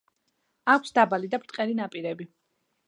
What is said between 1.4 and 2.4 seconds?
ბრტყელი ნაპირები.